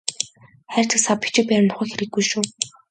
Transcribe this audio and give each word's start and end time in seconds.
Хайрцаг 0.73 0.99
сав 1.03 1.17
бичиг 1.21 1.43
баримт 1.47 1.71
ухах 1.73 1.89
хэрэггүй 1.91 2.23
шүү. 2.29 2.43